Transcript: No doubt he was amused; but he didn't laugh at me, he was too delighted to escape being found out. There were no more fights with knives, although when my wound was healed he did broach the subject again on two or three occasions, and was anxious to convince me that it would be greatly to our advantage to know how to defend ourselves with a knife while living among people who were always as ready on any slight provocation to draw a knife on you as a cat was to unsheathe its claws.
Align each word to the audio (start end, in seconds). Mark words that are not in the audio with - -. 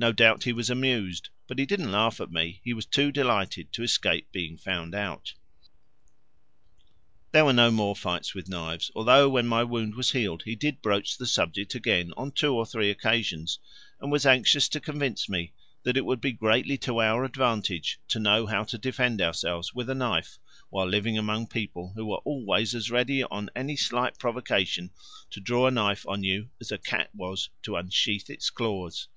No 0.00 0.12
doubt 0.12 0.44
he 0.44 0.52
was 0.52 0.70
amused; 0.70 1.28
but 1.48 1.58
he 1.58 1.66
didn't 1.66 1.90
laugh 1.90 2.20
at 2.20 2.30
me, 2.30 2.60
he 2.62 2.72
was 2.72 2.86
too 2.86 3.10
delighted 3.10 3.72
to 3.72 3.82
escape 3.82 4.30
being 4.30 4.56
found 4.56 4.94
out. 4.94 5.34
There 7.32 7.44
were 7.44 7.52
no 7.52 7.72
more 7.72 7.96
fights 7.96 8.32
with 8.32 8.48
knives, 8.48 8.92
although 8.94 9.28
when 9.28 9.48
my 9.48 9.64
wound 9.64 9.96
was 9.96 10.12
healed 10.12 10.44
he 10.44 10.54
did 10.54 10.80
broach 10.82 11.18
the 11.18 11.26
subject 11.26 11.74
again 11.74 12.12
on 12.16 12.30
two 12.30 12.54
or 12.54 12.64
three 12.64 12.90
occasions, 12.90 13.58
and 14.00 14.12
was 14.12 14.24
anxious 14.24 14.68
to 14.68 14.78
convince 14.80 15.28
me 15.28 15.52
that 15.82 15.96
it 15.96 16.04
would 16.04 16.20
be 16.20 16.30
greatly 16.30 16.78
to 16.78 17.00
our 17.02 17.24
advantage 17.24 17.98
to 18.06 18.20
know 18.20 18.46
how 18.46 18.62
to 18.62 18.78
defend 18.78 19.20
ourselves 19.20 19.74
with 19.74 19.90
a 19.90 19.96
knife 19.96 20.38
while 20.70 20.86
living 20.86 21.18
among 21.18 21.48
people 21.48 21.90
who 21.96 22.06
were 22.06 22.18
always 22.24 22.72
as 22.72 22.88
ready 22.88 23.24
on 23.24 23.50
any 23.56 23.74
slight 23.74 24.16
provocation 24.16 24.92
to 25.30 25.40
draw 25.40 25.66
a 25.66 25.72
knife 25.72 26.06
on 26.06 26.22
you 26.22 26.50
as 26.60 26.70
a 26.70 26.78
cat 26.78 27.10
was 27.12 27.48
to 27.64 27.74
unsheathe 27.74 28.30
its 28.30 28.48
claws. 28.48 29.08